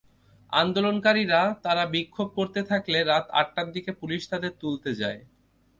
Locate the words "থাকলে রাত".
2.69-3.25